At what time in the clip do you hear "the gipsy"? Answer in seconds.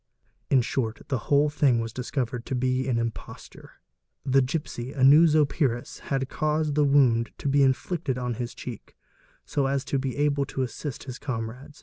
4.25-4.93